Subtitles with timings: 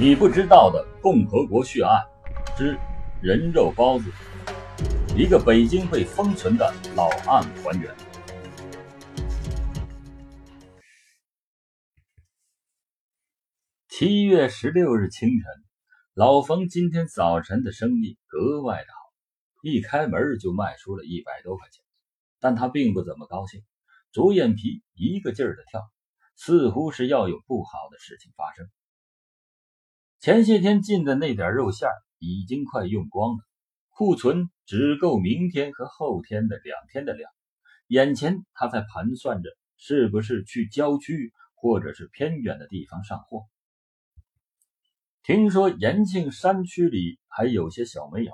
[0.00, 2.02] 你不知道的共和国血案
[2.56, 2.74] 之
[3.20, 4.10] 人肉包子，
[5.14, 7.94] 一个北京被封存的老案还原。
[13.90, 15.44] 七月十六日清晨，
[16.14, 19.12] 老冯今天早晨的生意格外的好，
[19.62, 21.84] 一开门就卖出了一百多块钱。
[22.38, 23.62] 但他并不怎么高兴，
[24.12, 25.82] 左眼皮一个劲儿的跳，
[26.36, 28.66] 似乎是要有不好的事情发生。
[30.20, 31.88] 前些天进的那点肉馅
[32.18, 33.38] 已经快用光了，
[33.88, 37.30] 库存只够明天和后天的两天的量。
[37.86, 43.46] 眼前他在盘算着是不是去郊区或者是偏远的地方上货。
[45.22, 48.32] 听说延庆山区里还有些小煤窑，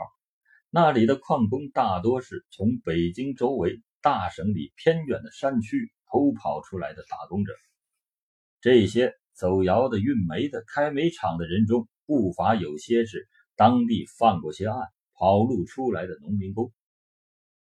[0.70, 7.53] 那里的矿工大多是从北京周围大省里偏远的山区偷跑出来的打工者，
[8.60, 9.14] 这些。
[9.36, 14.78] 走窑的、运煤的、开煤厂的人中，不乏有些是当地犯过些案、
[15.12, 16.72] 跑路出来的农民工。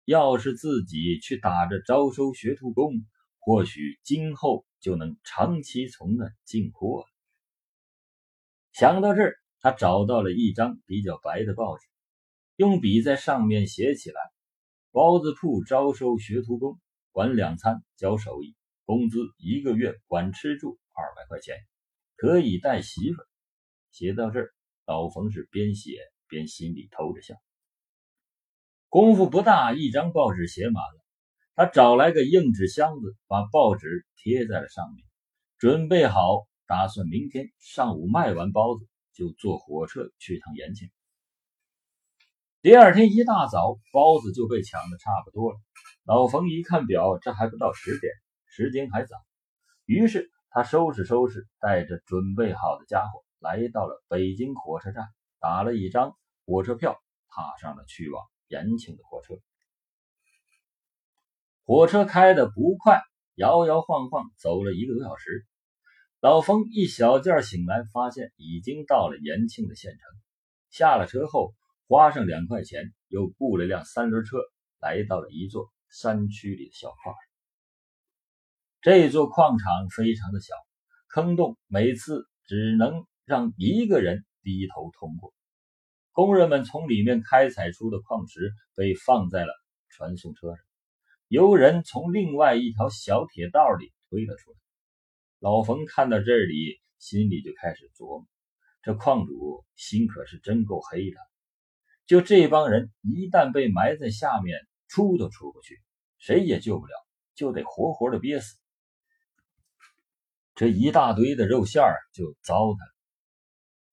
[0.04, 2.92] 要是自己去打着招收学徒工，
[3.38, 7.06] 或许今后就能长期从那进货了。
[8.72, 11.86] 想到这儿，他找到了一张比较白的报纸，
[12.56, 14.20] 用笔在上面写起来
[14.92, 16.78] ：“包子铺招收学徒工，
[17.10, 18.54] 管两餐，交手艺，
[18.84, 21.56] 工资一个月，管吃住。”二百块钱
[22.16, 23.22] 可以带媳妇。
[23.90, 24.54] 写到这儿，
[24.86, 27.34] 老冯是边写边心里偷着笑。
[28.88, 31.04] 功夫不大，一张报纸写满了。
[31.54, 35.04] 他找来个硬纸箱子，把报纸贴在了上面，
[35.58, 40.90] 准备好，打算明天上午卖完包子就坐火车去趟延庆。
[42.62, 45.58] 第二天一大早，包子就被抢的差不多了。
[46.04, 48.12] 老冯一看表，这还不到十点，
[48.46, 49.16] 时间还早，
[49.84, 50.33] 于是。
[50.56, 55.08] 他收拾收拾，带着准备好的家伙，来到了北京火车站，
[55.40, 56.16] 打了一张
[56.46, 59.34] 火车票，踏上了去往延庆的火车。
[61.64, 63.02] 火车开的不快，
[63.34, 65.44] 摇摇晃晃走了一个多小时。
[66.20, 70.00] 老冯一小觉醒来，发现已经到了延庆的县城。
[70.70, 71.52] 下了车后，
[71.88, 74.38] 花上两块钱，又雇了一辆三轮车，
[74.80, 77.12] 来到了一座山区里的小矿。
[78.84, 80.52] 这座矿场非常的小，
[81.08, 85.32] 坑洞每次只能让一个人低头通过。
[86.12, 89.54] 工人们从里面开采出的矿石被放在了
[89.88, 90.58] 传送车上，
[91.28, 94.56] 由人从另外一条小铁道里推了出来。
[95.38, 98.26] 老冯看到这里，心里就开始琢磨：
[98.82, 101.16] 这矿主心可是真够黑的。
[102.04, 104.58] 就这帮人，一旦被埋在下面，
[104.88, 105.80] 出都出不去，
[106.18, 106.92] 谁也救不了，
[107.34, 108.54] 就得活活的憋死。
[110.54, 112.94] 这一大堆的肉馅儿就糟蹋了。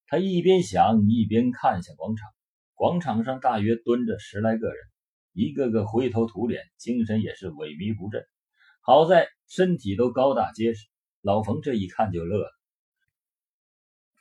[0.06, 2.28] 他一边想，一边看向广场。
[2.74, 4.76] 广场上大约蹲着十来个人，
[5.32, 8.24] 一个个灰头土脸，精神也是萎靡不振。
[8.80, 10.86] 好在身体都高大结实。
[11.20, 12.50] 老冯这一看就乐了。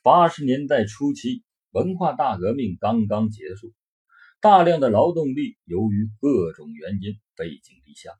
[0.04, 3.72] 八十年代初期，文化大革命刚刚结束，
[4.40, 8.14] 大量的劳动力由于各种原因背井离乡。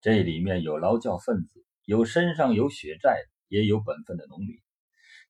[0.00, 3.37] 这里面有劳教分子，有身上有血债的。
[3.48, 4.56] 也有本分的农民，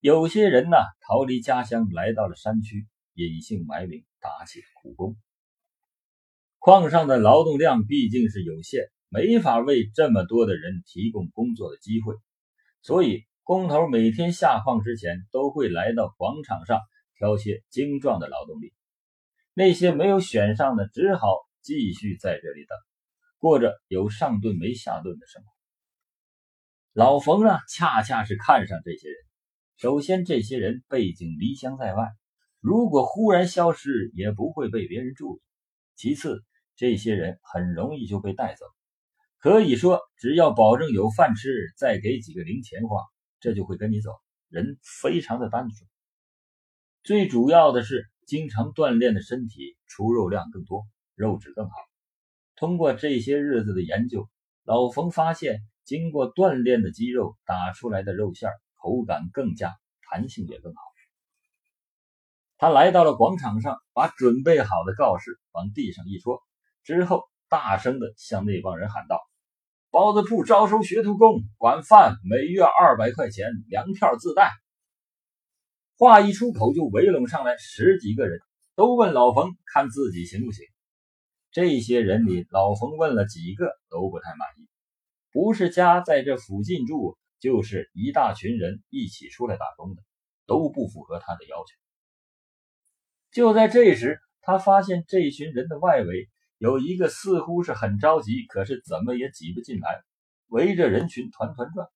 [0.00, 5.16] 有些人呢逃离家乡，来到了山区，隐姓埋名，打起了苦工。
[6.58, 12.14] 矿上的劳动量毕竟是有限，没法为这么多的人提供工作的机会，
[12.82, 16.80] 所以工头每天下矿之前，都会来到广场上
[17.16, 18.74] 挑些精壮的劳动力。
[19.54, 21.28] 那些没有选上的，只好
[21.62, 22.78] 继续在这里等，
[23.38, 25.57] 过着有上顿没下顿的生活。
[26.98, 29.16] 老冯呢，恰恰是看上这些人。
[29.76, 32.08] 首先，这些人背井离乡在外，
[32.58, 35.40] 如果忽然消失，也不会被别人注意。
[35.94, 36.42] 其次，
[36.74, 38.64] 这些人很容易就被带走，
[39.38, 43.00] 可以说，只要保证有饭吃，再给几个零钱花，
[43.38, 44.10] 这就会跟你走。
[44.48, 45.88] 人非常的单纯。
[47.04, 50.84] 最主要的是，经常锻炼的身体出肉量更多，
[51.14, 51.76] 肉质更好。
[52.56, 54.28] 通过这些日子的研究，
[54.64, 55.60] 老冯发现。
[55.88, 60.80] 经过锻炼的肌肉打出来的肉馅口感更佳，弹性也更好。
[62.58, 66.42] 他来到了广场上，把准备好的告示往地上一戳，
[66.84, 69.18] 之后大声的向那帮人喊道
[69.90, 74.50] ：“包子铺招收学徒工，管饭，每月二百块钱，粮票自带。”
[75.96, 78.40] 话一出口，就围拢上来十几个人，
[78.74, 80.66] 都问老冯看自己行不行。
[81.50, 84.68] 这些人里，老冯问了几个，都不太满意。
[85.32, 90.02] 不是家在这附近住，就是一大群人一起出来打工的，
[90.46, 91.76] 都不符合他的要求。
[93.30, 100.02] 就在这时，他发现这群人的外围有一个似乎是很着急，可是怎么也挤不进来，
[100.46, 101.86] 围着人群团团转。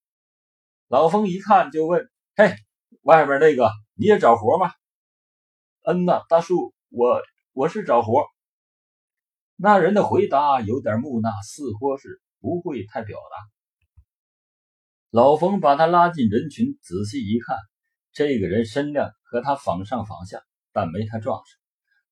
[0.89, 2.55] 老冯一看就问：“嘿，
[3.01, 4.71] 外面那个你也找活吗
[5.85, 7.23] ？”“嗯呐，大叔，我
[7.55, 8.27] 我是找活。”
[9.57, 13.37] 那人的回答有点木讷，似乎是不会太表达。
[15.11, 17.57] 老冯把他拉进人群，仔细一看，
[18.13, 20.43] 这个人身量和他仿上仿下，
[20.73, 21.57] 但没他壮实。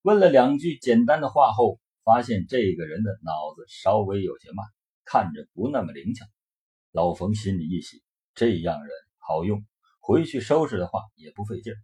[0.03, 4.65] 问了两句简单的话后，发现这个人的脑子稍微有些慢，
[5.05, 6.25] 看着不那么灵巧。
[6.93, 8.03] 老冯心里一喜，
[8.35, 9.65] 这样人好用，
[9.99, 11.75] 回去收拾的话也不费劲。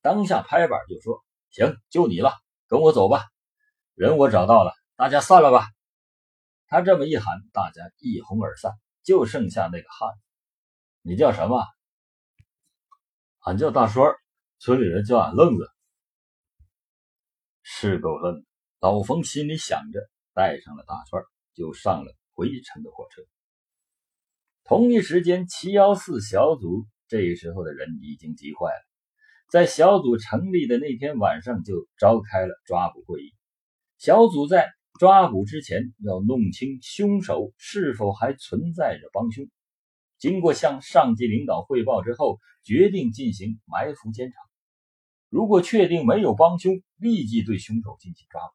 [0.00, 2.32] 当下拍板就说：“行，就你了，
[2.66, 3.26] 跟我走吧。
[3.94, 5.66] 人我找到了。”大家散了吧！
[6.72, 8.72] 他这么一喊，大家一哄而散，
[9.02, 10.22] 就剩下那个汉子。
[11.02, 11.62] 你叫什么？
[13.40, 14.02] 俺叫大栓，
[14.58, 15.68] 村里人叫俺愣子。
[17.62, 18.42] 是够愣。
[18.80, 20.00] 老冯心里想着，
[20.32, 21.22] 带上了大栓，
[21.52, 23.20] 就上了回城的火车。
[24.64, 28.82] 同一时间，七幺四小组这时候的人已经急坏了，
[29.50, 33.34] 在小组成立的那天晚上就召开了抓捕会议。
[33.98, 34.72] 小组在。
[35.02, 39.48] 抓捕之前要弄清凶手是否还存在着帮凶。
[40.16, 44.36] 经过向上级领导汇报之后，决定进行埋伏监察。
[45.28, 48.54] 如果确定没有帮凶，立即对凶手进行抓捕。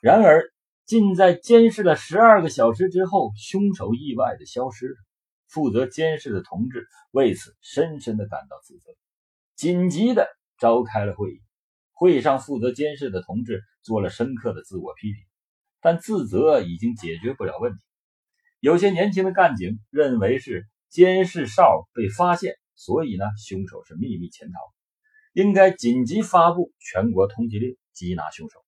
[0.00, 0.44] 然而，
[0.84, 4.94] 近在监视了十二个小时之后，凶手意外的消失了。
[5.48, 8.92] 负责监视的同志为此深深的感到自责，
[9.56, 11.40] 紧急的召开了会议。
[11.92, 15.22] 会上负责监视的同志做了深刻的自我批评，
[15.80, 17.78] 但自责已经解决不了问题。
[18.60, 24.58] 有些年轻的干警认为是监视哨被发现，所以呢，凶手是秘密潜逃，
[25.32, 28.64] 应该紧急发布全国通缉令，缉拿凶手。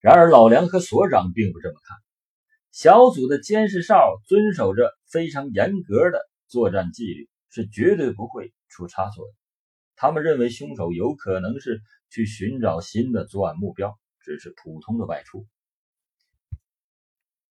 [0.00, 1.96] 然而老梁和所长并不这么看，
[2.72, 9.41] 小组的监视哨遵守着非常严格的作战纪律，是绝对不会出差错的。
[10.02, 15.46] 他们认为凶手有可能是去寻找新的作案目标，只是普通的外出。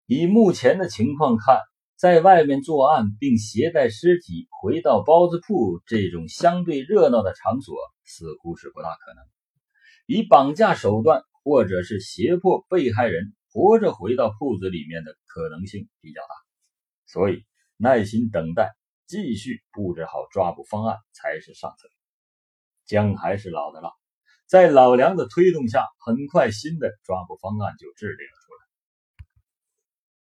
[0.07, 1.61] 以目前的情况看，
[1.95, 9.23] 在外面作案并携带尸体回到包子铺这种相对热闹的场所，似乎是不大可能。
[10.07, 16.35] 以绑架手段或者是胁迫被害人活着回到铺子里面的可能性比较大，
[17.07, 17.45] 所以
[17.77, 18.73] 耐心等待，
[19.07, 21.89] 继续布置好抓捕方案才是上策。
[22.85, 23.91] 姜还是老的辣，
[24.47, 29.27] 在老梁的推动下，很快新的抓捕方案就制定了出来。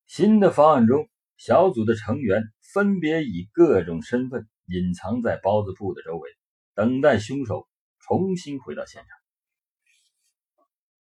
[0.07, 2.45] 新的方案中，小组的成员
[2.75, 6.31] 分别以各种身份隐藏在包子铺的周围，
[6.75, 7.67] 等待凶手
[7.99, 9.09] 重新回到现场。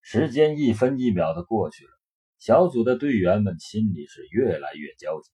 [0.00, 1.90] 时间一分一秒的过去了，
[2.38, 5.30] 小组的队员们心里是越来越焦急。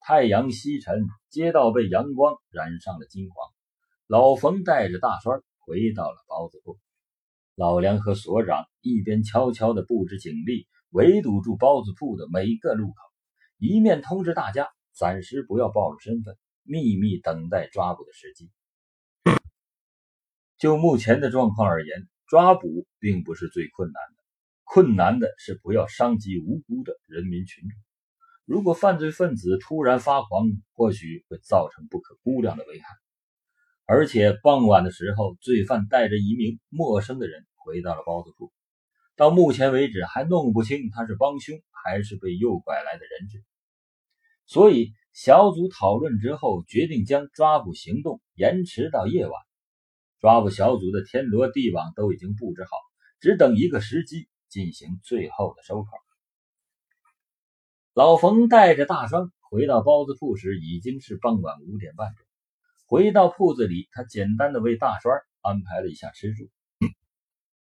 [0.00, 3.53] 太阳西沉，街道被阳光染上了金黄。
[4.06, 5.42] 老冯带着大栓。
[5.66, 6.78] 回到了包子铺，
[7.54, 12.94] 老梁和所长一边悄悄地布置警力，围堵住包子铺的每个路口，
[13.56, 18.50] 一面通知大家暂时不要暴露身份，秘密等待抓捕的时机。
[20.58, 24.22] 就目前的状况而言，抓捕并不是最困难的，
[24.64, 27.80] 困难的是不要伤及无辜的人民群众。
[28.44, 30.44] 如果犯罪分子突然发狂，
[30.74, 32.86] 或许会造成不可估量的危害。
[33.86, 38.50] 而且傍晚的时候，罪犯带着一名陌生的人回到了包子铺。
[39.14, 43.44] 到目前为止，还弄不清他是帮凶还是被诱拐来的人质。
[44.46, 49.32] 所以，小组讨论之后，决定将抓捕行动延迟到夜晚。
[50.18, 52.70] 抓捕小组的天罗地网都已经布置好，
[53.20, 55.88] 只等一个时机进行最后的收口。
[57.92, 62.23] 老冯带着大栓回到包子铺时，已经是傍晚五点半钟。
[62.86, 66.50] 回到铺子里，他简单的为大栓安排了一下吃住。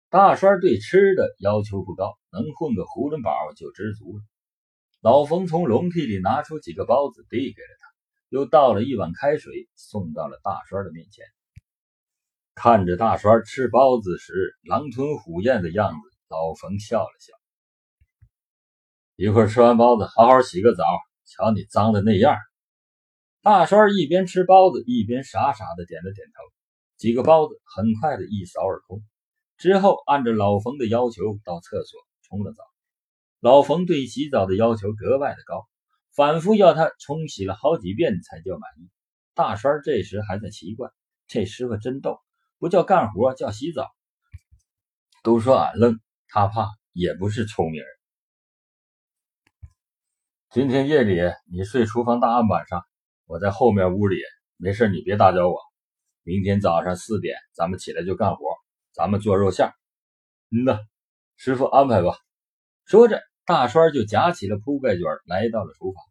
[0.09, 4.23] 大栓对吃的要求不高，能混个囫囵饱就知足了。
[5.01, 7.89] 老冯从笼屉里拿出几个包子递给了他，
[8.29, 11.25] 又倒了一碗开水送到了大栓的面前。
[12.55, 14.33] 看着大栓吃包子时
[14.65, 17.33] 狼吞虎咽的样子，老冯笑了笑。
[19.17, 20.85] 一会儿吃完包子，好好洗个澡。
[21.25, 22.37] 瞧你脏的那样。
[23.43, 26.45] 大栓一边吃包子，一边傻傻的点了点头。
[26.97, 29.03] 几个包子很快的一扫而空，
[29.59, 32.63] 之后按照老冯的要求到厕所冲了澡。
[33.41, 35.67] 老冯对洗澡的要求格外的高，
[36.15, 38.89] 反复要他冲洗了好几遍才叫满意。
[39.35, 40.89] 大栓这时还在奇怪，
[41.27, 42.21] 这师傅真逗，
[42.59, 43.89] 不叫干活，叫洗澡。
[45.25, 47.89] 都说俺愣，他怕也不是聪明人。
[50.51, 51.19] 今天夜里
[51.51, 52.85] 你睡厨房大案板上，
[53.33, 54.19] 我在后面屋里，
[54.59, 55.57] 没事你别打搅我。
[56.23, 58.45] 明天早上四点咱们起来就干活，
[58.93, 59.71] 咱们做肉馅。
[60.51, 60.79] 嗯呐，
[61.37, 62.15] 师傅安排吧。
[62.85, 66.05] 说着，大栓就夹起了铺盖卷，来到了厨房。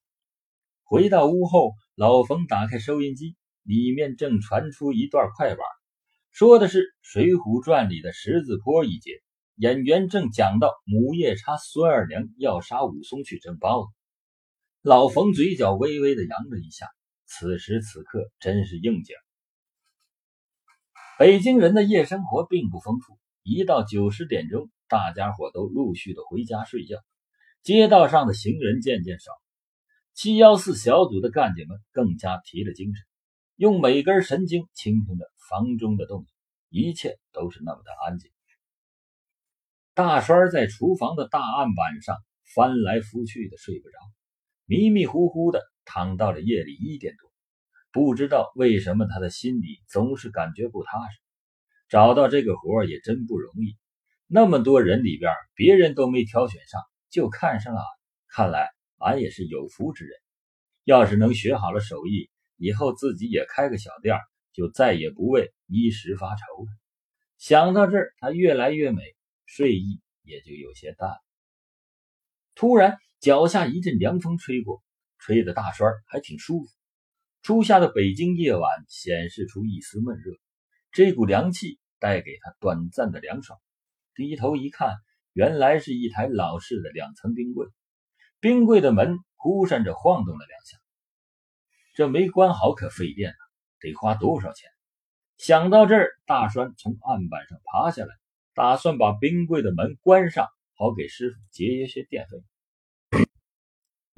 [0.84, 5.60] 回到屋后，老冯打开收音机，里面正传出一段快板，
[6.32, 9.12] 说的是《水浒传》里的十字坡一节，
[9.58, 13.90] 演员正讲到母夜叉孙二娘要杀武松去蒸包子。
[14.82, 16.88] 老冯嘴角微微的扬了一下，
[17.34, 19.16] 此时此刻真是应景。
[21.18, 26.98] 北京人的夜生活并不丰富，一到九十点钟，大家伙都陆续的回家睡觉，
[27.64, 29.32] 街道上的行人渐渐少。
[30.14, 33.02] 七幺四小组的干警们更加提了精神，
[33.56, 36.34] 用每根神经倾听着房中的动静，
[36.70, 38.30] 一切都是那么的安静。
[39.94, 42.18] 大栓在厨房的大案板上
[42.54, 43.96] 翻来覆去的睡不着，
[44.66, 47.32] 迷迷糊糊的躺到了夜里一点多。
[47.92, 51.20] 不知道为什么他的心里总是感觉不踏实。
[51.90, 53.78] 找到这个活也真不容易，
[54.28, 57.88] 那么多人里边，别人都没挑选上，就看上了俺。
[58.28, 58.70] 看来。
[59.04, 60.16] 俺也是有福之人，
[60.84, 64.16] 要是能学好了手艺，以后自己也开个小店，
[64.54, 66.68] 就再也不为衣食发愁了。
[67.40, 69.02] 想到这儿，他越来越美，
[69.48, 71.10] 睡意也就有些淡。
[72.54, 74.84] 突然，脚下一阵凉风吹过，
[75.22, 76.68] 吹的大栓还挺舒服。
[77.42, 80.34] 初夏的北京夜晚显示出一丝闷热，
[80.92, 83.58] 这股凉气带给他短暂的凉爽。
[84.13, 84.96] 低头一看，
[85.34, 87.68] 原来是一台老式的两层冰柜。
[88.40, 90.78] 冰柜的门忽闪着晃动了两下，
[91.94, 93.42] 这没关好可费电啊，
[93.80, 94.70] 得花多少钱？
[95.38, 98.13] 想到这儿，大栓从案板上爬下来，
[98.54, 102.38] 打算把冰柜的门关上，好给师傅节约些电费。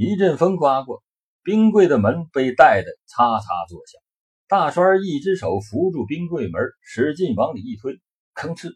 [0.04, 1.04] 一阵风刮过，
[1.44, 4.02] 冰柜的门被带得嚓嚓作响。
[4.48, 7.94] 大栓一只手扶住冰柜门，使劲往里一推，
[8.36, 8.72] 吭哧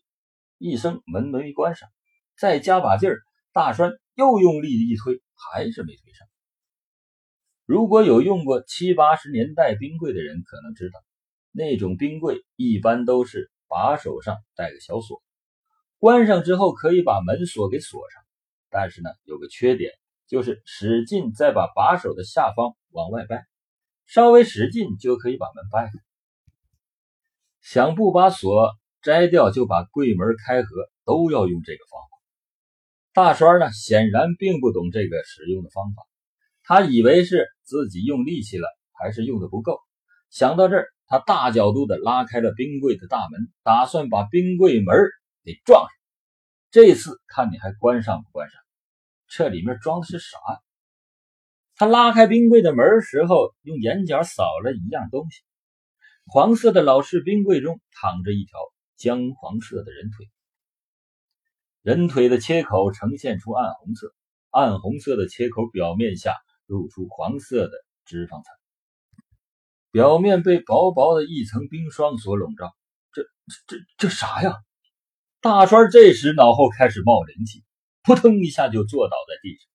[0.57, 1.87] 一声，门没关上。
[2.37, 3.19] 再加把劲儿，
[3.53, 5.21] 大栓又用力一推。
[5.51, 6.27] 还是没推上。
[7.67, 10.99] 如果有用过七八十年代冰柜的人，可能知道，
[11.51, 15.21] 那种冰柜一般都是把手上带个小锁，
[15.99, 18.23] 关上之后可以把门锁给锁上。
[18.71, 19.91] 但是呢，有个缺点，
[20.27, 23.45] 就是使劲再把把手的下方往外掰，
[24.05, 25.91] 稍微使劲就可以把门掰开。
[27.61, 30.69] 想不把锁摘掉就把柜门开合，
[31.05, 32.07] 都要用这个方法。
[33.13, 36.03] 大栓呢，显然并不懂这个使用的方法，
[36.63, 39.79] 他以为是自己用力气了，还是用的不够。
[40.29, 44.95] 想到这儿，他大角度的拉开了冰柜的大门，打算把冰柜门
[45.43, 45.89] 给撞上。
[46.69, 48.61] 这次看你还关上不关上？
[49.27, 50.37] 这里面装的是啥？
[51.75, 55.41] 他拉开冰柜的门时候，用眼角扫了一样东西，
[56.25, 58.57] 黄色的老式冰柜中躺着一条
[58.95, 60.27] 姜黄色的人腿。
[61.83, 64.13] 人腿的切口呈现出暗红色，
[64.49, 67.71] 暗红色的切口表面下露出黄色的
[68.05, 68.45] 脂肪层，
[69.91, 72.73] 表面被薄薄的一层冰霜所笼罩。
[73.11, 73.23] 这、
[73.67, 74.55] 这、这啥呀？
[75.39, 77.63] 大栓这时脑后开始冒灵气，
[78.07, 79.67] 扑通一下就坐倒在地上。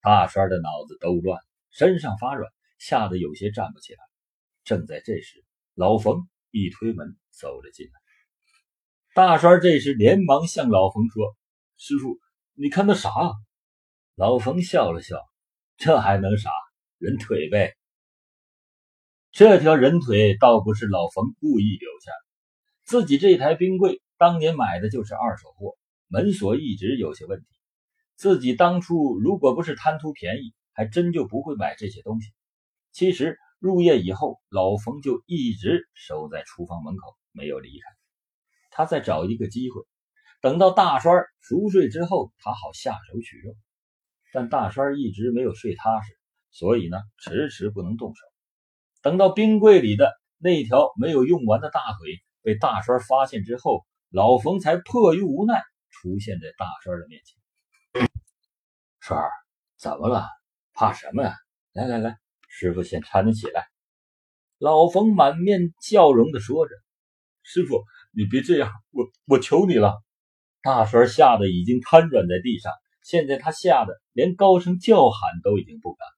[0.00, 3.98] 大栓的脑子都乱了，身上发软，吓得有些站不起来。
[4.64, 7.92] 正在这时，老冯一推门走了进来。
[9.12, 11.36] 大栓这时连忙向老冯说。
[11.76, 12.18] 师傅，
[12.54, 13.10] 你看那啥？
[14.14, 15.20] 老冯笑了笑，
[15.76, 16.48] 这还能啥？
[16.96, 17.76] 人腿呗。
[19.32, 22.24] 这条人腿倒不是老冯故意留下的，
[22.84, 25.76] 自己这台冰柜当年买的就是二手货，
[26.08, 27.46] 门锁一直有些问题。
[28.16, 32.30] 自己当初如果不是贪图便宜，还真就不会买这些东西。
[32.90, 37.84] 其实入夜以后，老冯就一直守在厨房门口，没有离开。
[38.70, 39.82] 他在找一个机会。
[40.42, 43.54] 等到大栓熟睡之后，他好下手取肉。
[44.32, 46.12] 但大栓一直没有睡踏实，
[46.50, 48.20] 所以呢，迟迟不能动手。
[49.02, 57.35] 等到冰柜里的那条没有用完的大腿被大栓发现之后，老冯才迫于无奈出现在大栓的面前。
[59.00, 59.30] 栓儿，
[59.76, 60.26] 怎么了？
[60.72, 61.34] 怕什么呀？
[61.72, 63.66] 来来来，师傅先搀你起来。
[64.58, 66.74] 老冯满面笑容的说着
[67.42, 70.02] ：“师傅，你别这样，我我求你了。”
[70.62, 72.72] 大栓吓得已经瘫软在地上，
[73.02, 76.08] 现在他吓得连高声叫喊都已经不敢。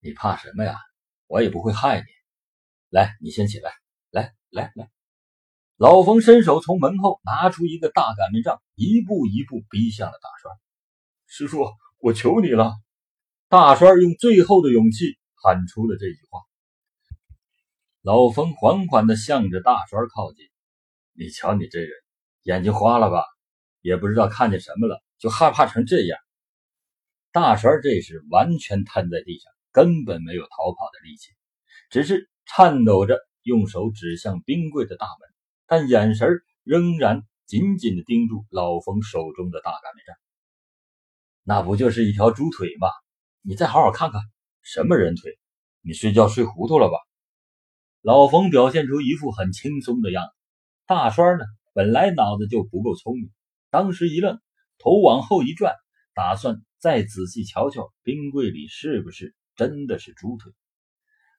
[0.00, 0.76] 你怕什么呀？
[1.26, 2.06] 我也不会害你。
[2.90, 3.72] 来，你先起来。
[4.10, 4.90] 来来来。
[5.80, 10.52] 老冯伸手从门后拿出一个大擀面杖，一步一步逼向了大栓。
[11.26, 12.74] 师叔，我求你了！
[13.48, 16.42] 大栓用最后的勇气喊出了这句话。
[18.02, 20.44] 老冯缓缓地向着大栓靠近。
[21.14, 21.90] 你瞧你这人，
[22.42, 23.24] 眼睛花了吧？
[23.80, 26.18] 也不知道看见什么了，就害怕成这样。
[27.32, 31.30] 大栓这时完全瘫在地上，根本没有逃跑的力气，
[31.88, 35.30] 只是颤抖着用手指向冰柜的大门，
[35.70, 36.28] 但眼神
[36.64, 40.16] 仍然紧紧地盯住老冯手中的大擀面杖。
[41.44, 42.88] 那不就是一条猪腿吗？
[43.40, 44.20] 你再好好看看，
[44.62, 45.38] 什么人腿？
[45.80, 46.98] 你睡觉睡糊涂了吧？
[48.00, 50.32] 老冯表现出一副很轻松的样子。
[50.86, 53.30] 大栓呢，本来脑子就不够聪明，
[53.70, 54.40] 当时一愣，
[54.78, 55.72] 头往后一转，
[56.14, 60.52] 打算再仔细瞧瞧冰柜里是不是真的是猪腿。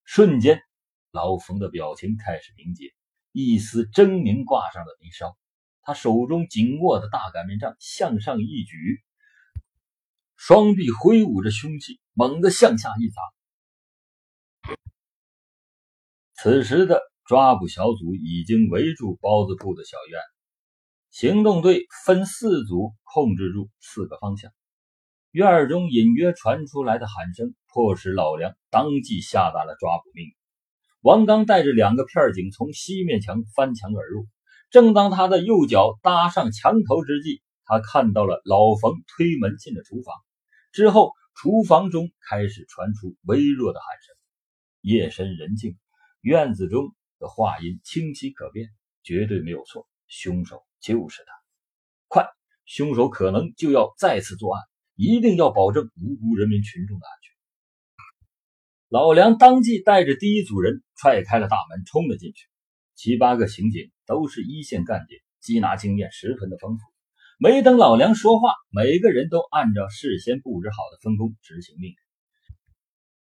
[0.06, 0.62] 瞬间，
[1.12, 2.94] 老冯的表情开始凝结，
[3.32, 5.36] 一丝狰狞挂上了眉梢。
[5.82, 9.02] 他手中紧握的大擀面杖向上一举。
[10.36, 14.76] 双臂挥舞着凶器，猛地向下一砸。
[16.34, 20.20] 此时的抓捕小组已经围住包子铺的小院，
[21.12, 24.52] 行动队分四组控制住四个方向。
[25.30, 30.41] 院中隐约传出来的喊声，迫使老梁当即下达了抓捕命令。
[31.02, 34.28] 王刚带着两个片警从西面墙翻墙而入，
[34.70, 40.14] 正当他的右脚搭上墙头之际，他看到了老冯推门进了厨房。
[40.72, 44.16] 之后，厨房中开始传出微弱的喊声。
[44.82, 45.76] 夜深人静，
[46.22, 48.70] 院子中的话音清晰可辨，
[49.02, 51.34] 绝对没有错，凶手就是他。
[52.08, 52.28] 快，
[52.66, 54.62] 凶手可能就要再次作案，
[54.96, 57.21] 一定要保证无辜人民群众的安全。
[58.92, 62.50] 老梁当即带着第一组人踹开了大门，冲了进去。
[62.94, 66.84] 七八个刑警都是一线干警，缉拿经验十分的丰富。
[67.40, 71.96] 没等老梁说话，每个人都按照事先布置好的分工执行命令。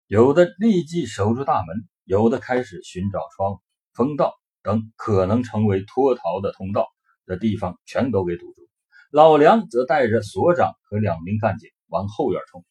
[0.07, 3.61] 有的立即守住大门，有的开始寻找窗、
[3.95, 6.87] 风道等可能成为脱逃的通道
[7.27, 8.63] 的地方，全都给堵住。
[9.11, 12.65] 老梁则带着所长和两名干警往后院冲。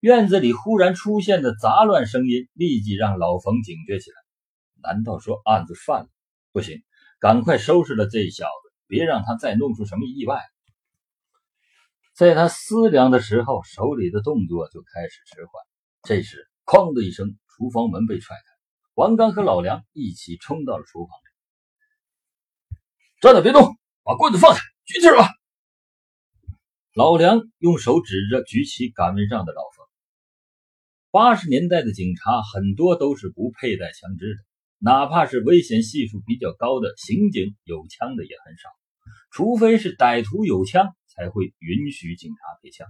[0.00, 4.16] 院子里忽然出现的杂乱声音，立即让老冯警觉起来。
[4.80, 6.08] 难道说案子犯了？
[6.52, 6.84] 不行，
[7.18, 8.72] 赶快收拾了这小子！
[8.86, 10.40] 别让他再弄出什么意外。
[12.14, 15.52] 在他思量的时候，手里的动作就开始迟缓。
[16.04, 18.42] 这时，哐的一声，厨房门被踹开，
[18.94, 22.78] 王刚和老梁一起冲到了厨房里。
[23.20, 25.28] 站着别动，把棍子放下，举起来吧。
[26.94, 29.77] 老梁用手指着举起擀面杖的老冯。
[31.10, 34.42] 八十年代的警察很多都是不佩戴枪支的，
[34.76, 38.68] 哪怕是危险系数比较高的刑警，有枪的也很少。
[39.30, 42.86] 除非是歹徒有枪，才会允许警察配枪，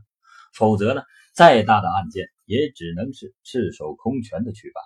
[0.52, 1.02] 否则呢，
[1.32, 4.82] 再大的案件也只能是赤手空拳的去办。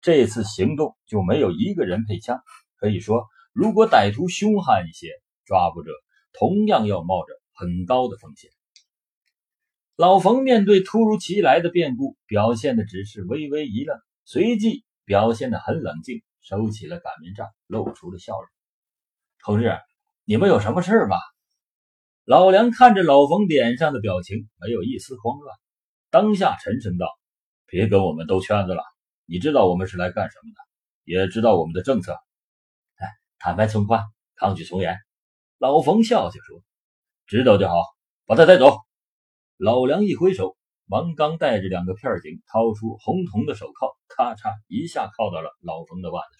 [0.00, 2.40] 这次行动就没有一个人配枪，
[2.76, 5.08] 可以说，如果歹徒凶悍一些，
[5.46, 5.90] 抓捕者
[6.32, 8.52] 同样要冒着很高的风险。
[9.96, 18.46] 老冯面对突如其来的变故，表现的只是微微一愣，随即表现的很冷静，收起了擀面杖，露出了笑容。
[19.44, 19.78] 同志。
[20.24, 21.18] 你们有什么事吧？
[22.24, 25.58] 老梁看着老冯脸上的表情，没有一丝慌乱，
[26.10, 27.08] 当下沉声道
[27.66, 28.84] ：“别跟我们兜圈子了，
[29.26, 30.60] 你知道我们是来干什么的，
[31.02, 32.12] 也知道我们的政策。
[32.12, 33.08] 哎，
[33.40, 34.00] 坦白从宽，
[34.36, 34.96] 抗拒从严。”
[35.58, 36.62] 老冯笑笑说
[37.26, 37.82] ：“知道就好，
[38.24, 38.78] 把他带走。”
[39.62, 46.36] 老梁一挥手，王刚带着两个片警掏出红铜的手铐，咔嚓一下铐到了老冯的腕子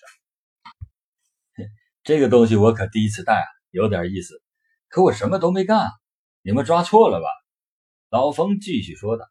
[1.56, 1.68] 上。
[2.02, 3.46] 这个东西我可第一次戴啊！
[3.70, 4.42] 有点意思，
[4.88, 5.88] 可我什么都没干，
[6.42, 7.28] 你们抓错了吧？
[8.10, 9.24] 老冯继续说道：“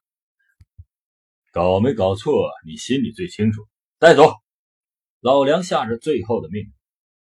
[1.51, 3.67] 搞没搞错，你心里最清楚。”
[3.99, 4.31] 带走！
[5.19, 6.71] 老梁下着最后的命令。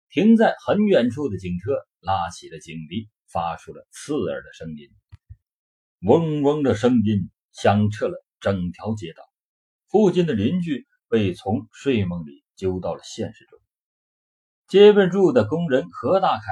[0.10, 4.90] 停在很远处的警车拉起了警笛，发出了刺耳的声音，
[6.02, 9.24] 嗡嗡的声音响彻了整条街道。
[9.88, 13.60] 附近的邻居被从睡梦里揪到了现实中。
[14.68, 16.44] 街边住的工人何大凯。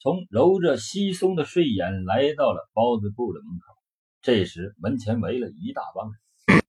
[0.00, 3.74] 从揉着稀松的睡眼来到了包子铺的门口，
[4.20, 6.62] 这时门前围了一大帮人。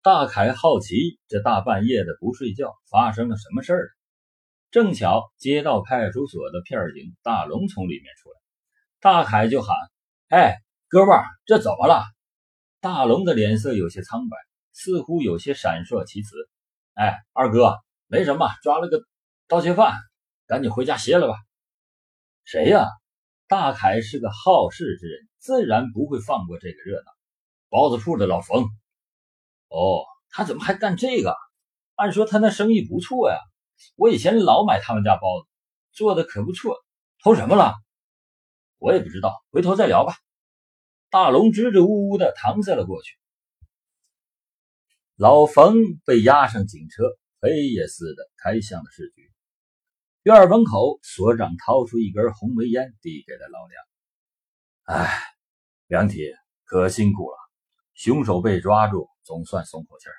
[0.00, 3.90] 大凯好奇，这大半夜的不睡觉，发生了什么事儿？
[4.70, 8.36] 正巧街道派出所的片警大龙从里面出来，
[8.98, 9.76] 大凯就喊
[10.32, 10.56] ：“哎，
[10.88, 12.02] 哥们儿，这怎么了？”
[12.80, 14.36] 大龙的脸色有些苍白，
[14.72, 16.34] 似乎有些闪烁其词
[16.94, 19.02] ：“哎，二哥，没什么，抓了个
[19.48, 19.94] 盗窃犯，
[20.46, 21.34] 赶紧回家歇了吧。”
[22.44, 22.86] 谁呀？
[23.46, 27.12] 大凯是个好事之人，自然不会放过这个热闹。
[27.68, 28.64] 包子铺的老冯。
[29.68, 31.36] 哦，他怎么还干这个？
[31.94, 33.36] 按说他那生意不错呀，
[33.96, 35.48] 我以前老买他们家包子，
[35.92, 36.76] 做的可不错。
[37.22, 37.74] 偷什么了？
[38.78, 40.14] 我也不知道，回头再聊吧。
[41.10, 43.16] 大龙支支吾吾的搪塞了过去。
[45.16, 47.02] 老冯被押上警车，
[47.40, 49.32] 飞也似的开向了市局。
[50.22, 54.98] 院门口，所长掏出一根红梅烟，递给了老梁。
[54.98, 55.18] 哎，
[55.86, 57.36] 梁铁可辛苦了，
[57.94, 60.14] 凶手被抓住，总算松口气儿，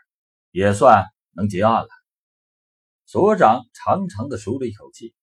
[0.50, 1.90] 也算能结案了。
[3.06, 5.14] 所长长长的舒了一口气，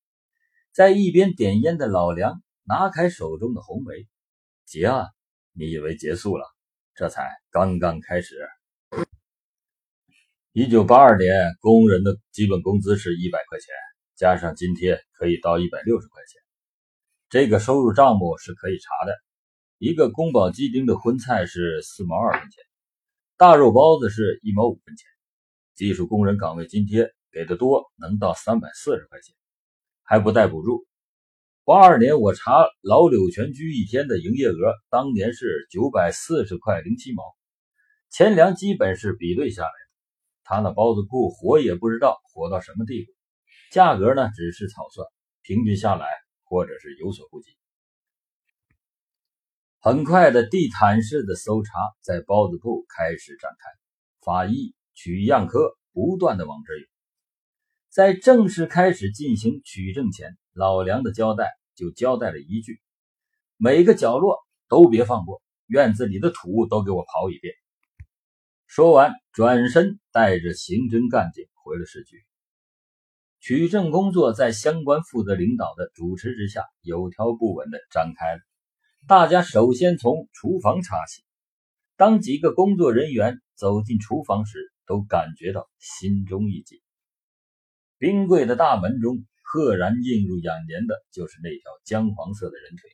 [0.70, 4.06] 在一边点烟的老梁拿开手中的红梅，
[4.64, 5.08] 结案？
[5.58, 6.44] 你以为结束了？
[6.94, 8.36] 这才刚刚开始。
[10.52, 13.68] 一九八二年，工人的基本工资是一百块钱。
[14.16, 16.40] 加上津贴可以到一百六十块钱，
[17.28, 19.14] 这个收入账目是可以查的。
[19.78, 22.64] 一个宫保鸡丁的荤菜是四毛二分钱，
[23.36, 25.06] 大肉包子是一毛五分钱。
[25.74, 29.34] 技术工人岗位津贴给的多，能到三百四十块钱，
[30.02, 30.86] 还不带补助。
[31.66, 37.24] 八二年我查老柳泉居一天的营业额，当年是九百四十块零七毛，
[38.08, 40.44] 钱粮基本是比对下来的。
[40.44, 43.10] 他那包子铺火也不知道火到什么地步。
[43.72, 45.08] 价格呢，只是草算，
[45.42, 46.06] 平均下来
[46.44, 47.50] 或者是有所不及。
[49.80, 53.68] 很快的，地毯式的搜查在包子铺开始展开，
[54.24, 56.86] 法医、取样科不断的往这涌。
[57.90, 62.80] 在正式开始进行取证前，老梁的交代就交代了一句：
[63.58, 64.38] 每个角落
[64.68, 67.52] 都别放过，院子里的土都给我刨一遍。
[68.66, 72.24] 说完，转身带着刑侦干警回了市局。
[73.38, 78.40] 取证工作在相关负责领导的主持之下，有条不紊地展开了。
[79.06, 81.22] 大家首先从厨房查起。
[81.96, 86.78] 当几个工作人员走进厨房时，都感觉到心中一紧。
[87.98, 92.90] 冰柜的大门中，赫然映入眼帘的就是那条姜黄色的人腿。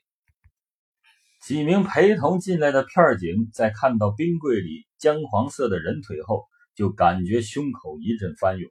[1.44, 6.44] 几名陪同进来的片警在看到冰柜里姜黄色的人腿后，
[6.76, 8.70] 就感觉胸口一阵翻涌。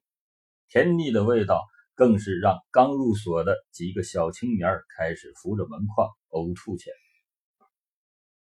[0.70, 1.60] 甜腻的味道
[1.96, 6.96] 更是让刚入所的几个小青年开始扶着门框呕吐起来。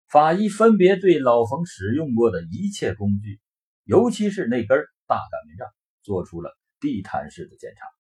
[0.09, 3.41] 法医分别对老冯使用过的一切工具，
[3.85, 5.69] 尤其是那根大擀面杖，
[6.03, 7.98] 做出了地毯式的检查。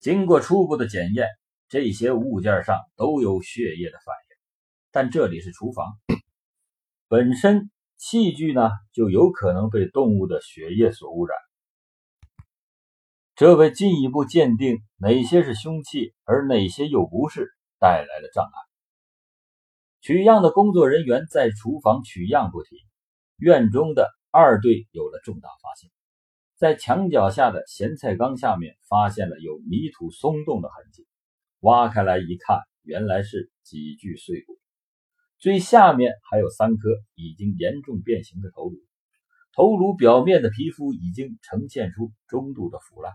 [0.00, 1.26] 经过初步的检验，
[1.68, 4.36] 这些物件上都有血液的反应，
[4.92, 5.98] 但这里是厨房，
[7.08, 11.36] 本身器具呢就有可能被动物的血液所污染。
[13.34, 18.50] 这为进一步鉴定哪些是凶器，而哪些又不是，带来了障碍。
[20.00, 22.78] 取样的工作人员在厨房取样不停，
[23.36, 25.90] 院中的二队有了重大发现，
[26.56, 31.06] 在墙角下的咸菜缸下面发现了有泥土松动的痕迹，
[31.60, 34.58] 挖开来一看，原来是几具碎骨，
[35.38, 38.78] 最下面还有三颗已经严重变形的头颅，
[39.52, 43.12] 头颅表面的皮肤已经呈现出中度的腐烂。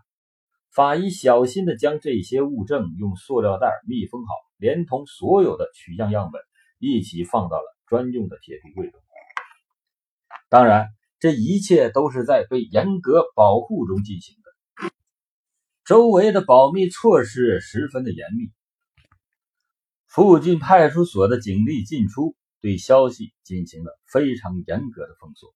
[0.72, 6.40] 法医小心地将这些物证用塑料袋密封好，连同所有的取样样本
[6.78, 9.02] 一起放到了专用的铁皮柜中。
[10.48, 10.90] 当然，
[11.22, 14.92] 这一切都是在被严格保护中进行的，
[15.86, 18.50] 周围的保密措施十分的严密。
[20.08, 25.54] 附近派出所的警力进出，对消息进行了非常严格的封锁。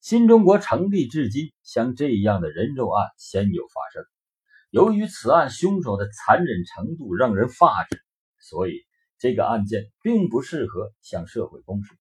[0.00, 4.02] 新中国成立至今，像这样的人肉案鲜有发生。
[4.70, 8.02] 由于此案凶手的残忍程度让人发指，
[8.40, 8.80] 所以
[9.18, 11.92] 这个案件并不适合向社会公示。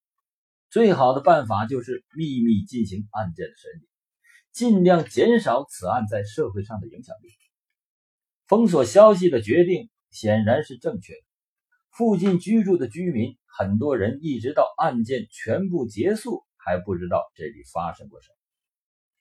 [0.72, 3.90] 最好的办法就是秘密进行案件的审理，
[4.54, 7.30] 尽量减少此案在社会上的影响力。
[8.48, 11.20] 封锁消息的决定显然是正确的。
[11.92, 16.46] 附近居住的居民，很多人一直到案件全部结束。
[16.64, 18.36] 还不知道这里发生过什么，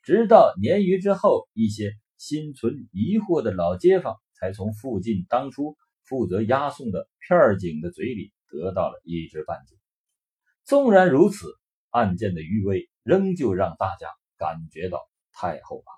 [0.02, 9.79] 直到年余之后，一些心存疑惑的老街坊才从附近当初负责押送的片警的嘴里得到了一知半解。
[10.70, 11.48] 纵然如此，
[11.88, 14.06] 案件的余威仍旧让大家
[14.36, 15.00] 感觉到
[15.32, 15.92] 太后怕。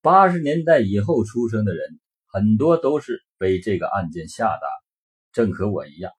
[0.00, 4.68] 八十年代以后出生的人，很多都是被这个案件吓大，
[5.32, 6.12] 正和我一样。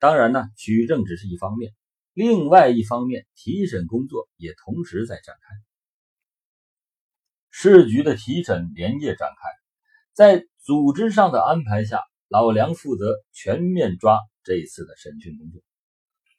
[0.00, 1.72] 当然呢，取证只是一方面，
[2.12, 5.54] 另外一方面，提审工作也同时在展开。
[7.48, 9.48] 市局的提审连夜展开，
[10.14, 14.18] 在组织上的安排下，老梁负责全面抓
[14.50, 15.62] 这次的审讯工作，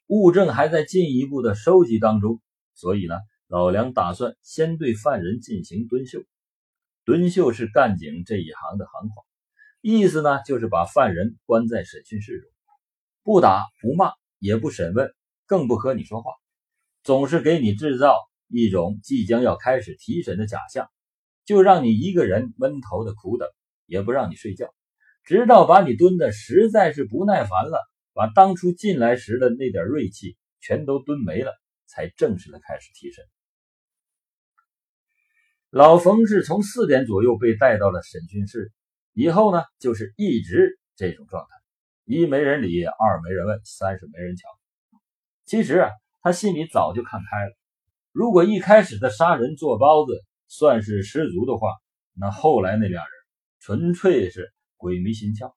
[0.06, 2.42] 物证还在进一步的收集当中，
[2.74, 3.14] 所以呢，
[3.48, 6.22] 老梁打算先对犯人进行蹲秀。
[7.06, 9.22] 蹲秀是干警这一行的行话，
[9.80, 12.50] 意思呢就是把犯人关在审讯室中，
[13.22, 15.10] 不打不骂，也不审问，
[15.46, 16.32] 更不和你说话，
[17.02, 20.86] 总是给你制造一种即将要开始提审的假象。
[21.46, 23.48] 就让你一个人闷头的苦等，
[23.86, 24.68] 也不让你睡觉，
[25.24, 27.80] 直到把你蹲的实在是不耐烦了，
[28.12, 31.52] 把当初进来时的那点锐气全都蹲没了，
[31.86, 33.24] 才正式的开始提审。
[35.70, 38.72] 老冯是从四点左右被带到了审讯室，
[39.12, 41.48] 以后呢就是一直这种状态：
[42.04, 44.48] 一没人理，二没人问，三是没人瞧。
[45.44, 47.52] 其实啊，他心里早就看开了，
[48.12, 50.12] 如果一开始的杀人做包子。
[50.54, 51.70] 算是失足的话，
[52.12, 53.10] 那后来那俩人
[53.58, 55.54] 纯粹是鬼迷心窍，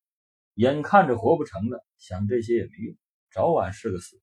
[0.56, 2.96] 眼看着活不成了，想这些也没用，
[3.32, 4.20] 早晚是个死。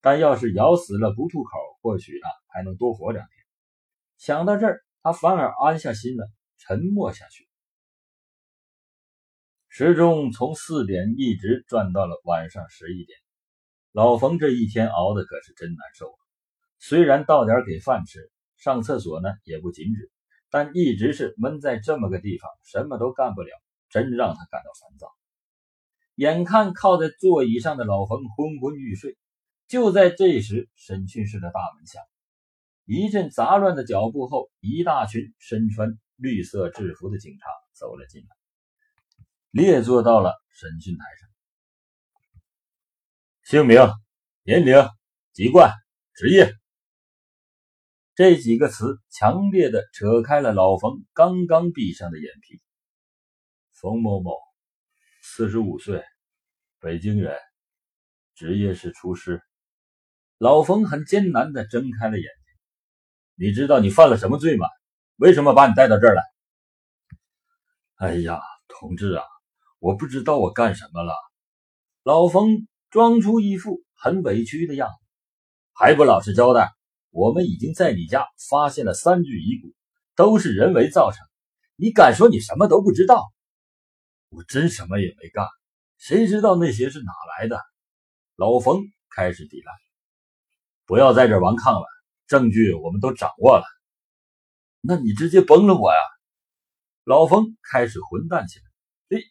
[0.00, 1.50] 但要是咬死了不吐口，
[1.82, 3.44] 或许啊还能多活两天。
[4.16, 6.26] 想到这儿，他反而安下心来，
[6.58, 7.48] 沉默下去。
[9.68, 13.18] 时钟从四点一直转到了晚上十一点，
[13.92, 16.18] 老冯这一天熬的可是真难受啊。
[16.78, 18.30] 虽然到点给饭吃。
[18.56, 20.10] 上厕所呢也不禁止，
[20.48, 23.50] 但一直是闷在这么个地方，什么都干不了，
[23.90, 25.13] 真让他感到烦躁。
[26.14, 29.16] 眼看靠在座椅上的老冯昏昏欲睡，
[29.66, 32.02] 就在这时，审讯室的大门响，
[32.84, 38.28] 一阵杂乱的脚步后，一大群身穿绿色制服的警察走了进来，
[39.50, 41.28] 列坐到了审讯台上。
[43.42, 43.78] 姓名、
[44.42, 44.88] 年龄、
[45.32, 45.72] 籍贯、
[46.14, 46.54] 职业。
[48.14, 52.62] 这几个词强烈的扯开了老冯刚刚闭上的眼皮。
[53.72, 54.38] 冯某某，
[55.36, 56.00] 四十五岁，
[56.78, 57.36] 北京人，
[58.36, 59.42] 职业是厨师。
[60.38, 63.46] 老冯很艰难的睁开了眼睛。
[63.48, 64.68] 你知道你犯了什么罪吗？
[65.16, 66.22] 为什么把你带到这儿来？
[67.96, 69.24] 哎呀，同志啊，
[69.80, 71.12] 我不知道我干什么了。
[72.04, 74.94] 老冯装出一副很委屈的样子，
[75.72, 76.70] 还不老实交代。
[77.10, 79.74] 我们已经在你家发现了三具遗骨，
[80.14, 81.26] 都是人为造成。
[81.74, 83.33] 你敢说你什么都不知道？
[84.34, 85.46] 我真什么也没干，
[85.96, 87.60] 谁知道那些是哪来的？
[88.36, 89.72] 老冯开始抵赖，
[90.86, 91.86] 不要在这顽抗了，
[92.26, 93.64] 证据我们都掌握了。
[94.80, 95.98] 那你直接崩了我呀！
[97.04, 98.64] 老冯开始混蛋起来。
[99.10, 99.24] 嘿，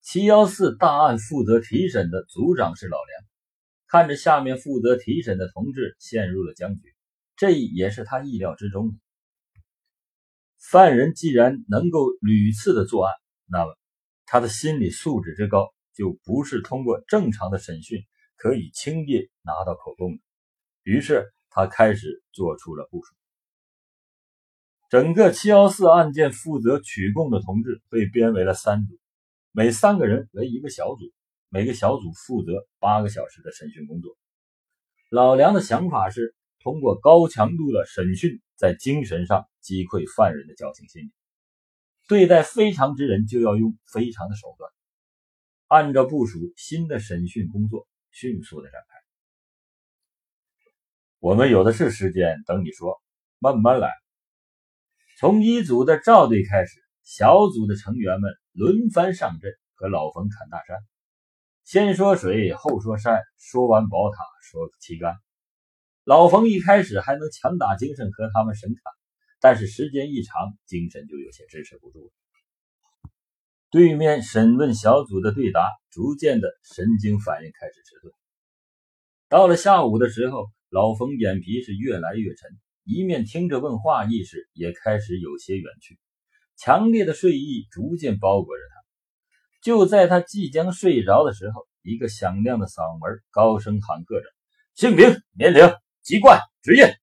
[0.00, 3.24] 七幺四大案负责提审的组长是老梁。
[3.86, 6.94] 看着下面负责提审的同志陷入了僵局，
[7.36, 8.98] 这也是他意料之中的。
[10.70, 13.14] 犯人既然能够屡次的作案，
[13.46, 13.76] 那么
[14.26, 18.00] 他的心理素质之高，就不是通过正常的审讯
[18.36, 20.18] 可以轻易拿到口供的。
[20.82, 23.14] 于是他开始做出了部署。
[24.88, 28.98] 整个七幺四案件负责取供的同志被编为了三组，
[29.52, 31.12] 每三个人为一个小组。
[31.50, 34.16] 每个小组负责八个小时的审讯工作。
[35.08, 41.12] 老梁的想法是通过高强度的审讯，在精神上击溃犯人的侥幸心理。
[42.08, 44.70] 对待非常之人，就要用非常的手段。
[45.66, 48.96] 按照部署，新的审讯工作迅速的展开。
[51.18, 52.98] 我们有的是时间等你说，
[53.38, 53.90] 慢慢来。
[55.18, 60.78] 从一组的赵队开始，小组的成员们轮番上阵，和老冯侃大山。
[61.64, 65.14] 先说水，后说山，说完宝塔，说旗杆。
[66.04, 68.82] 老冯一开始还能强打精神和他们神侃，
[69.40, 72.10] 但是时间一长，精神就有些支持不住了。
[73.70, 78.12] 对面审问小组的对答，逐渐的神经反应开始迟钝。
[79.30, 82.50] 到了下午的时候，老冯眼皮是越来越沉，
[82.84, 85.98] 一面听着问话，意识也开始有些远去，
[86.56, 88.84] 强烈的睡意逐渐包裹着他。
[89.62, 94.26] 就在他即将睡着的时候，一个响亮的嗓门高声喊喝着
[94.76, 96.96] ：“姓名、年龄、籍贯、职业。”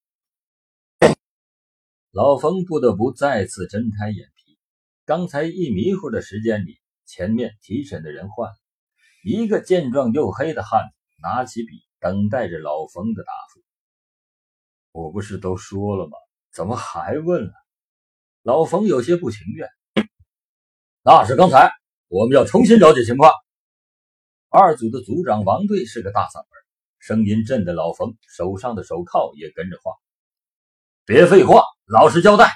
[2.12, 4.58] 老冯不得不再次睁开眼皮。
[5.06, 8.56] 刚才一迷糊的时间里，前面提审的人换了
[9.26, 13.62] 一个健壮又黑的汉子，拿起笔等待着老冯的答复。
[14.92, 16.18] 我不是都说了吗？
[16.54, 17.54] 怎么还问啊？
[18.44, 19.68] 老冯有些不情愿。
[21.04, 21.72] 那是刚才。
[22.14, 23.32] 我们要重新了解情况。
[24.50, 26.61] 二组的组长王队是个大嗓门，
[27.02, 29.96] 声音震得老冯手上的手铐也跟着晃。
[31.04, 32.52] 别废话，老实交代！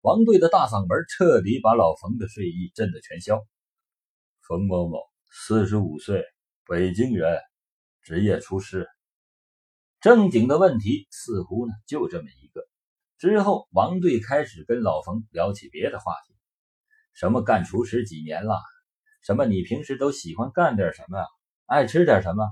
[0.00, 3.40] 王队的大嗓门彻底把老冯的睡意震得全消。
[4.48, 4.98] 冯某某，
[5.30, 6.24] 四十五岁，
[6.66, 7.38] 北京人，
[8.02, 8.88] 职业厨师。
[10.00, 12.66] 正经的问题似乎呢就这么一个。
[13.16, 16.34] 之后，王队开始跟老冯聊起别的话题，
[17.12, 18.60] 什么干厨师几年了，
[19.22, 21.24] 什么你平时都喜欢干点什么，
[21.66, 22.44] 爱吃点什么，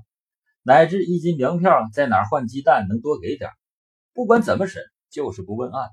[0.62, 3.50] 乃至一斤粮票在哪换鸡蛋能多给点。
[4.12, 5.88] 不管怎么审，就是不问案。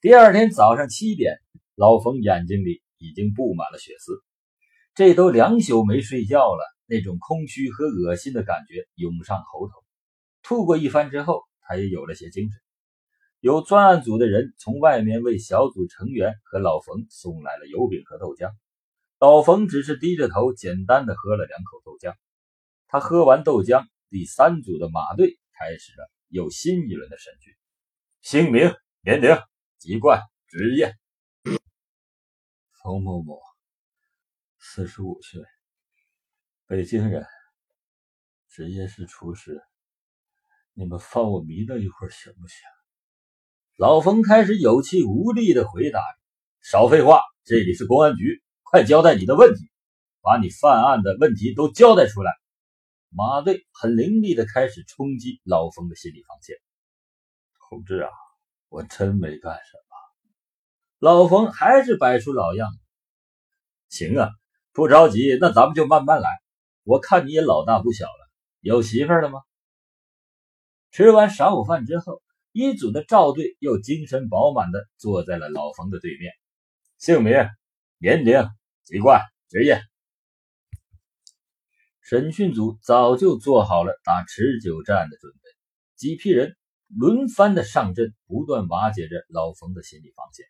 [0.00, 1.38] 第二天早上七点，
[1.74, 4.22] 老冯眼睛里已经布满了血丝，
[4.94, 9.72] 这都两宿没睡觉了，那种空虚和恶心的感觉涌上喉头。
[10.42, 12.60] 吐过一番之后，他也有了些精神。
[13.40, 18.50] 有专案组的人从外面为小组成员和老冯送来了油饼和豆浆，
[19.18, 22.14] 老冯只是低着头，简单的喝了两口豆浆。
[22.88, 27.54] 他喝完豆浆，第三组的马队开始了又新一轮的审讯：
[28.22, 29.36] 姓名、年龄、
[29.78, 30.94] 籍贯、职业。
[32.82, 33.40] 冯某某，
[34.60, 35.42] 四十五岁，
[36.66, 37.26] 北京人，
[38.48, 39.60] 职业是厨师。
[40.72, 42.56] 你们放我迷瞪一会儿行不行？
[43.76, 46.00] 老冯开始有气无力的回答
[46.62, 49.68] ：“少废话，这里是公安局，快交代你的问题，
[50.20, 52.30] 把你犯案的问题都交代出来。”
[53.16, 56.54] 马队很凌厉的开始冲击老冯的心理防线。
[57.70, 58.10] 同志啊，
[58.68, 59.96] 我真没干什么。
[60.98, 62.78] 老冯还是摆出老样子。
[63.88, 64.28] 行啊，
[64.72, 66.28] 不着急，那咱们就慢慢来。
[66.82, 69.40] 我看你也老大不小了，有媳妇了吗？
[70.90, 72.22] 吃完晌午饭之后。
[72.52, 76.32] 一组的赵队又精神饱满地坐在了老冯的对面。
[76.96, 77.34] 姓名、
[77.98, 78.48] 年龄、
[78.84, 79.82] 籍贯、职业。
[82.08, 85.40] 审讯组早就做好了打持久战的准备，
[85.96, 86.54] 几批人
[86.86, 90.46] 轮番的上阵，不断瓦解着老冯的心理防线。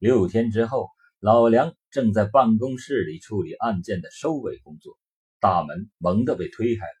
[0.00, 0.88] 六天之后，
[1.20, 4.98] 老梁正在办公室里处理案件的收尾工作，
[5.38, 6.96] 大门猛地被推开了，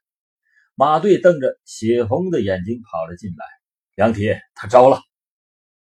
[0.76, 3.44] 马队瞪着血红的眼睛跑了进来。
[3.96, 5.00] 梁铁，他招了。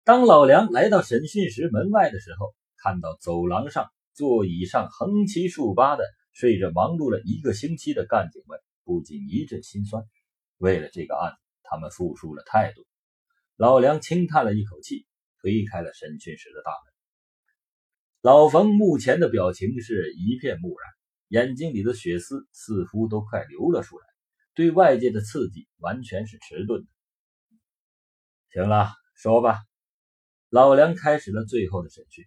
[0.03, 6.03] 当老梁来到审讯室门外的时候，看到走廊上座椅上横七竖八的
[6.35, 10.03] 睡着忙碌了一个星期的干警们，不禁一阵心酸。
[10.57, 12.83] 为了这个案子，他们付出了太多。
[13.55, 15.07] 老梁轻叹了一口气，
[15.39, 16.93] 推开了审讯室的大门。
[18.19, 20.91] 老冯目前的表情是一片木然，
[21.29, 24.05] 眼睛里的血丝似乎都快流了出来，
[24.55, 26.87] 对外界的刺激完全是迟钝的。
[28.51, 29.59] 行了，说吧。
[30.49, 32.25] 老梁开始了最后的审讯。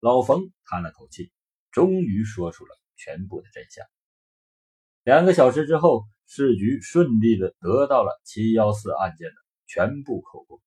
[0.00, 1.30] 老冯叹了口气，
[1.70, 3.86] 终于说出了全部的真相。
[5.04, 9.34] 两个小时之后，市局顺利的得到了七幺四案件的
[9.66, 10.60] 全部口供。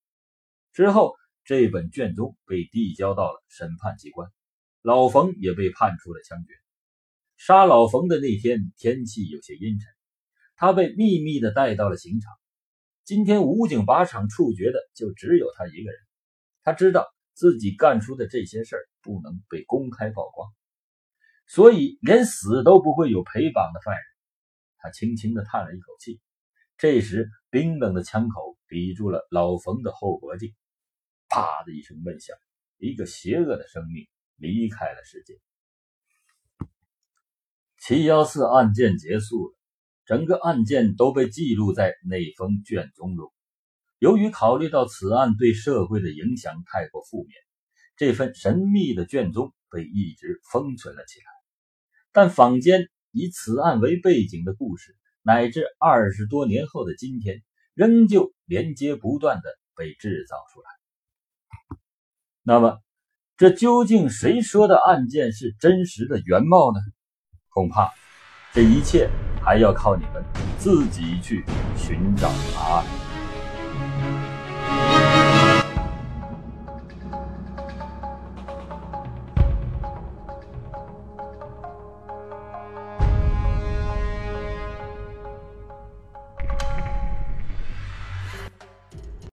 [0.72, 1.14] 之后，
[1.44, 4.30] 这本卷宗被递交到了审判机关，
[4.82, 6.54] 老冯也被判处了枪决。
[7.36, 9.88] 杀老冯的那天，天气有些阴沉，
[10.56, 12.32] 他被秘密的带到了刑场。
[13.04, 16.00] 今天武警靶场处决的就只有他一个人，
[16.64, 20.50] 他知道自己干出的这些事儿不能被公开曝光，
[21.50, 24.04] 所以连死都不会有陪绑的犯人。
[24.78, 26.22] 他轻轻地叹了一口气，
[26.78, 30.54] 这时冰冷的枪口抵住了老冯的后脖颈，
[31.28, 32.38] 啪的一声闷响，
[32.78, 34.08] 一个邪恶的生命
[34.38, 35.34] 离开了世界。
[37.82, 39.56] 七幺四案件结束了。
[40.06, 43.32] 整个案件都被记录在那封卷宗中。
[44.00, 47.36] 由于考虑到此案对社会的影响太过负面，
[47.96, 51.39] 这份神秘的卷宗被一直封存了起来。
[52.12, 57.42] 但坊间以此案为背景的故事，乃至二十多年后的今天，
[57.74, 60.68] 仍旧连接不断的被制造出来。
[62.44, 62.80] 那么，
[63.38, 66.80] 这究竟谁说的案件是真实的原貌呢？
[67.50, 67.94] 恐怕
[68.54, 69.10] 这一切。
[69.42, 70.24] 还要靠你们
[70.58, 72.99] 自己去寻找答案。